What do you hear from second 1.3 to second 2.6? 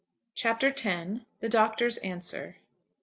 THE DOCTOR'S ANSWER.